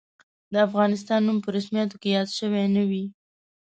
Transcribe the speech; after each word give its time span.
د 0.51 0.53
افغانستان 0.67 1.19
نوم 1.27 1.37
په 1.45 1.49
رسمیاتو 1.57 1.95
کې 2.01 2.09
یاد 2.17 2.29
شوی 2.37 2.65
نه 2.75 2.83
وي. 2.89 3.05